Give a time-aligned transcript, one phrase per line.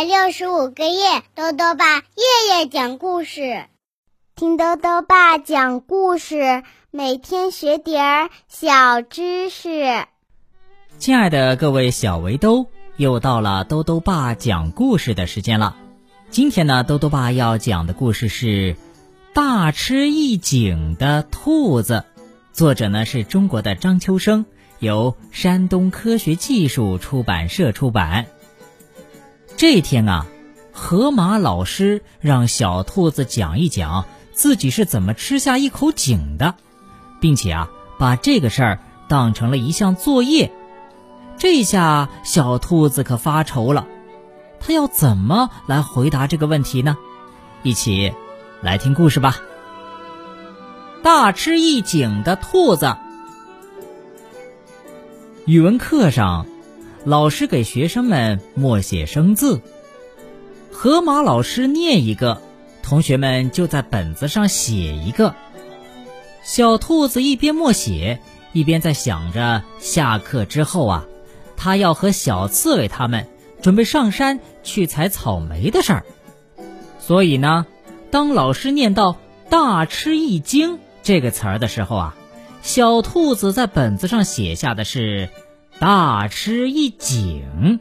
[0.00, 3.66] 百六十五个夜，豆豆爸夜夜讲故事，
[4.34, 10.06] 听豆豆爸讲故事，每天学点儿小知识。
[10.98, 15.76] 亲爱的各位小围兜，又到了豆豆爸讲故事的时间了。
[16.30, 18.46] 今天呢，豆豆爸要讲的故事是
[19.34, 22.04] 《大吃一惊的兔子》，
[22.54, 24.46] 作者呢是中国的张秋生，
[24.78, 28.28] 由山东科学技术出版社出版。
[29.60, 30.24] 这天啊，
[30.72, 36.54] 河马老师让小兔子讲一讲自己是怎么吃下一口井的，
[37.20, 40.50] 并且啊，把这个事儿当成了一项作业。
[41.36, 43.86] 这下小兔子可发愁了，
[44.60, 46.96] 它要怎么来回答这个问题呢？
[47.62, 48.14] 一起
[48.62, 49.36] 来听故事吧。
[51.02, 52.96] 大吃一惊的兔子。
[55.44, 56.46] 语文课上。
[57.04, 59.62] 老师给学生们默写生字，
[60.70, 62.42] 河马老师念一个，
[62.82, 65.34] 同学们就在本子上写一个。
[66.42, 68.20] 小兔子一边默写，
[68.52, 71.06] 一边在想着下课之后啊，
[71.56, 73.26] 他要和小刺猬他们
[73.62, 76.04] 准备上山去采草莓的事儿。
[76.98, 77.66] 所以呢，
[78.10, 79.16] 当老师念到
[79.48, 82.16] “大吃一惊”这个词儿的时候啊，
[82.60, 85.30] 小兔子在本子上写下的是。
[85.80, 87.80] 大吃一惊。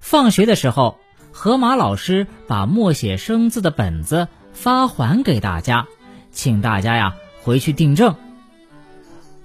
[0.00, 0.98] 放学的时候，
[1.30, 5.86] 河马老师把默写生字的本子发还给大家，
[6.30, 8.16] 请大家呀回去订正。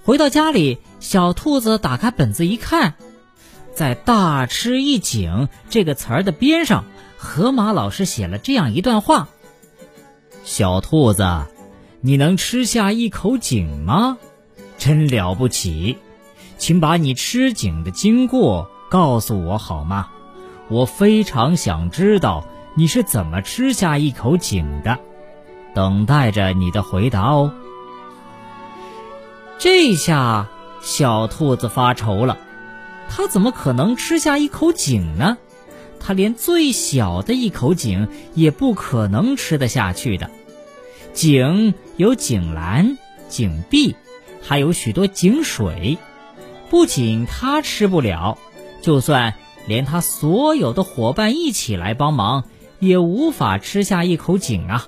[0.06, 2.94] 回到家里，小兔子打开本子一看，
[3.74, 6.86] 在“大吃一惊”这个词儿的边上，
[7.18, 9.28] 河马老师写了这样一段话
[10.46, 11.46] ：“小兔子，
[12.00, 14.18] 你能吃下一口井吗？
[14.78, 15.98] 真了不起！”
[16.58, 20.10] 请把你吃井的经过告诉我好吗？
[20.70, 22.46] 我非常想知道
[22.76, 25.00] 你是怎么吃下一口井的，
[25.74, 27.54] 等待着你的回答哦。
[29.60, 30.50] 这下
[30.82, 32.38] 小兔子发愁了，
[33.10, 35.38] 它怎么可能吃下一口井呢？
[36.00, 40.30] 它连最小的一口井也不可能吃得下去的。
[41.14, 42.98] 井有井栏、
[43.30, 43.96] 井壁，
[44.42, 45.98] 还有许多井水。
[46.70, 48.38] 不仅他吃不了，
[48.82, 49.36] 就算
[49.68, 52.44] 连他所有的伙伴一起来帮忙，
[52.80, 54.88] 也无法吃下一口井啊！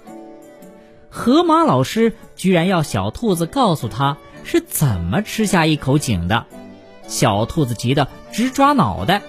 [1.09, 6.45] 河马老师居然要小兔子告诉他是怎么吃下一口井的，
[7.07, 9.21] 小兔子急得直抓脑袋。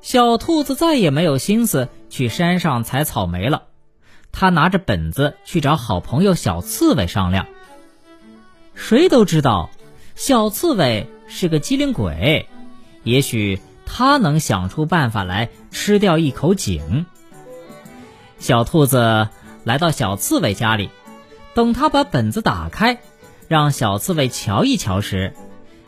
[0.00, 3.64] 小兔子再也没有心思去山上采草莓了，
[4.32, 7.46] 他拿着本子去找好朋友小刺猬商量。
[8.74, 9.70] 谁都知道。
[10.20, 12.46] 小刺猬是个机灵鬼，
[13.04, 17.06] 也许他能想出办法来吃掉一口井。
[18.38, 19.28] 小兔子
[19.64, 20.90] 来到小刺猬家里，
[21.54, 22.98] 等他把本子打开，
[23.48, 25.32] 让小刺猬瞧一瞧时，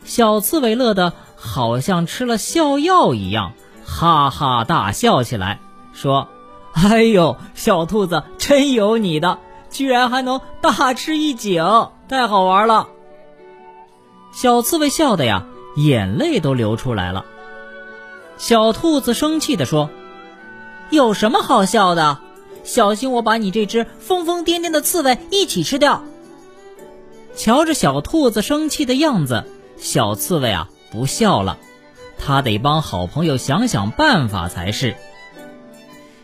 [0.03, 3.53] 小刺猬乐得好像吃了笑药一样，
[3.84, 5.60] 哈哈大笑起来，
[5.92, 6.28] 说
[6.72, 11.62] ：“哎呦，小兔子真有你的，居然还能大吃一惊，
[12.09, 12.88] 太好玩了！”
[14.32, 17.25] 小刺猬笑的呀，眼泪都流出来了。
[18.38, 19.91] 小兔子生气地说
[20.91, 22.19] ：“有什么好笑的？
[22.65, 26.03] 小心我把你这只疯疯癫癫的刺猬一起吃掉！”
[27.37, 29.44] 瞧着小兔子生气的样子，
[29.76, 31.59] 小刺猬啊不笑了，
[32.19, 34.97] 他得帮好朋友想想办法才是。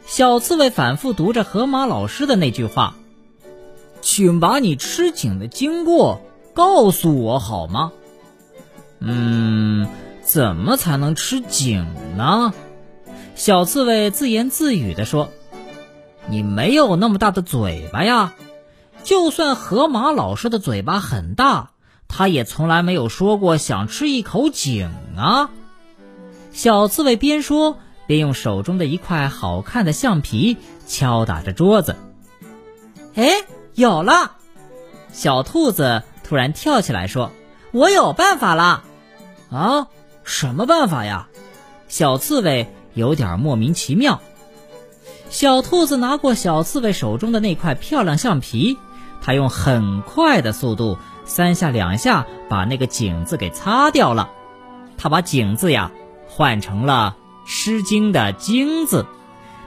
[0.06, 2.96] 小刺猬反复读着河马老师的那句话
[4.00, 6.20] ：“请把你吃井的经过
[6.54, 7.92] 告诉我好吗？”
[9.00, 9.88] 嗯，
[10.22, 11.86] 怎么才能吃井
[12.16, 12.52] 呢？
[13.34, 15.30] 小刺猬自言自语地说
[16.28, 18.34] ：“你没有那么大的嘴巴呀！
[19.04, 21.70] 就算河马老师的嘴巴很大，
[22.08, 25.50] 他也从来没有说过想吃一口井啊！”
[26.52, 27.78] 小刺猬边说
[28.08, 30.56] 边用手中的一块好看的橡皮
[30.88, 31.94] 敲打着桌子。
[33.14, 33.28] 哎，
[33.74, 34.32] 有了！
[35.12, 37.30] 小兔子突然跳起来说
[37.70, 38.82] ：“我有办法了！”
[39.50, 39.88] 啊，
[40.24, 41.28] 什么办法呀？
[41.88, 44.20] 小刺猬有点莫名其妙。
[45.30, 48.76] 小兔子拿过小刺猬手中的那块漂亮橡皮，
[49.22, 54.30] 它用很快的速度三下两下把那个井字给擦掉了。
[54.96, 55.92] 它把井字呀
[56.28, 57.16] 换成了
[57.50, 59.06] 《诗经》的“经”字，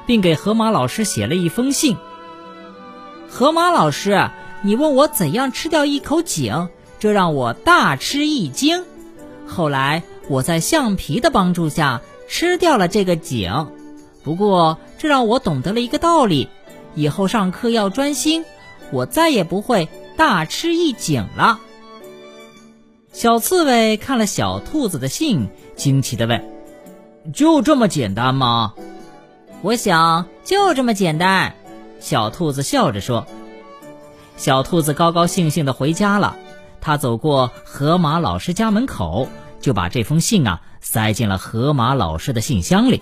[0.05, 1.97] 并给河马老师写了一封信。
[3.29, 4.29] 河马老师，
[4.61, 6.69] 你问我怎样吃掉一口井，
[6.99, 8.83] 这让我大吃一惊。
[9.51, 13.67] 后来，我在橡皮的帮助下吃掉了这个井，
[14.23, 16.47] 不过这让我懂得了一个道理：
[16.95, 18.45] 以后上课要专心，
[18.91, 21.59] 我再也不会大吃一惊了。
[23.11, 26.41] 小刺猬看了小兔子的信，惊奇的问
[27.35, 28.73] ：“就这么简单吗？”
[29.61, 31.53] 我想就这么简单。
[31.99, 33.27] 小兔子笑着说。
[34.37, 36.37] 小兔子高高兴兴的回家了。
[36.79, 39.27] 他走过河马老师家门口，
[39.61, 43.01] 就把这封信啊塞进了河马老师的信箱里。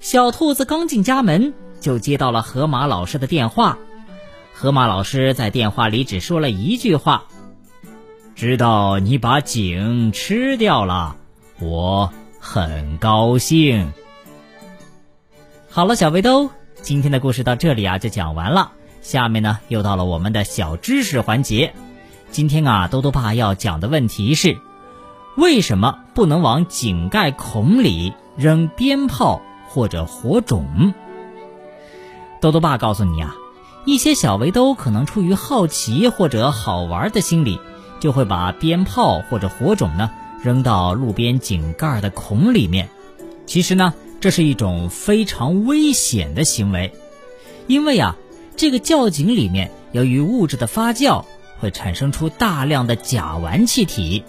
[0.00, 3.78] 小兔子刚进家门，就接到了河马老师的电话。
[4.52, 7.24] 河马老师在电话里只说了一句话
[8.36, 11.16] ：“知道你把井吃掉了，
[11.58, 13.92] 我很高兴。”
[15.68, 16.50] 好了，小围兜，
[16.82, 18.70] 今天的故事到这里啊就讲完了。
[19.02, 21.74] 下面呢，又到了我们的小知识环节。
[22.30, 24.56] 今天啊，兜兜爸要讲的问题是：
[25.36, 30.94] 为什么不能往井盖孔里扔鞭炮或者火种？
[32.40, 33.34] 豆豆爸告诉你啊，
[33.84, 37.58] 一些小围兜可能出于好奇或者好玩的心理，
[38.00, 40.10] 就会把鞭炮或者火种呢
[40.42, 42.88] 扔到路边井盖的孔里面。
[43.46, 46.92] 其实呢，这是一种非常危险的行为，
[47.66, 48.16] 因为啊。
[48.56, 51.24] 这个窖井里面，由于物质的发酵，
[51.58, 54.22] 会产生出大量的甲烷气体。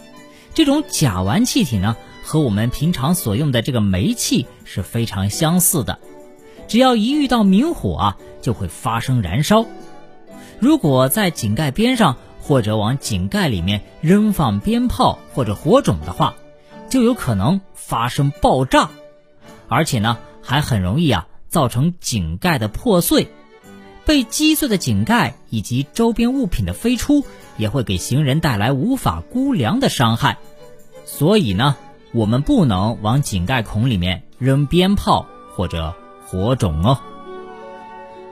[0.55, 5.99] 这种甲烷气体呢，和我们平常所用的这个煤气是非常相似的。
[6.69, 9.65] 只要一遇到明火啊，就会发生燃烧。
[10.59, 16.35] 如果在井盖边上或者往井盖里面扔放鞭炮或者火种的话，
[16.89, 18.89] 就有可能发生爆炸，
[19.67, 23.27] 而且呢，还很容易啊造成井盖的破碎。
[24.05, 27.25] 被击碎的井盖以及周边物品的飞出，
[27.57, 30.37] 也会给行人带来无法估量的伤害。
[31.05, 31.75] 所以呢，
[32.13, 35.25] 我们不能往井盖孔里面扔鞭炮
[35.55, 36.99] 或者火种哦。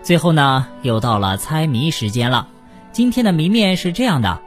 [0.04, 2.48] 最后呢，又到了猜谜时间了。
[2.92, 4.42] 今天的谜面是这样的：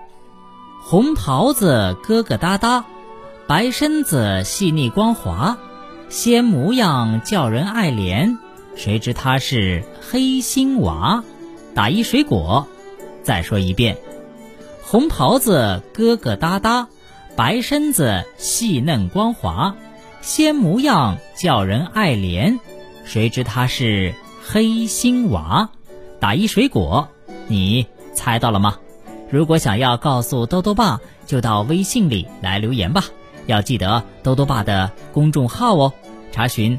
[0.82, 2.84] 红袍子疙疙瘩瘩，
[3.49, 5.58] 白身子细腻光滑，
[6.08, 8.37] 仙模样叫人爱怜。
[8.76, 11.25] 谁知他是黑心娃，
[11.75, 12.69] 打一水果。
[13.23, 13.96] 再说一遍，
[14.82, 16.87] 红袍子疙疙瘩瘩，
[17.34, 19.75] 白身子细嫩光滑，
[20.20, 22.61] 仙模样叫人爱怜。
[23.05, 24.14] 谁知他是
[24.46, 25.70] 黑心娃，
[26.20, 27.08] 打一水果。
[27.49, 28.79] 你猜到了吗？
[29.29, 33.05] 如果想要告诉兜兜爸，就到微信里来留言吧。
[33.46, 35.93] 要记得兜兜爸的公众号哦，
[36.31, 36.79] 查询。